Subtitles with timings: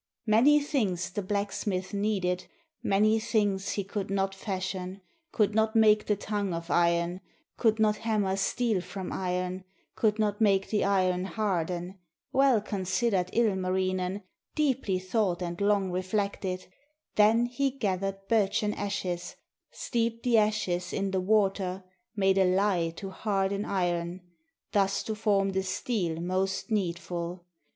[0.25, 2.47] Many things the blacksmith needed,
[2.81, 7.21] Many things he could not fashion, Could not make the tongue of iron
[7.55, 9.63] Could not hammer steel from iron.
[9.93, 11.99] Could not make the iron harden.
[12.33, 15.91] Well considered Ilmarinen, 10 STORY OF IRON AND THE POISON WATER Deeply thought and long
[15.91, 16.65] reflected.
[17.13, 19.35] Then he gathered birchen ashes,
[19.69, 21.83] Steeped the ashes in the water,
[22.15, 24.21] Made a lye to harden iron,
[24.71, 27.45] Thus to form the steel most needful.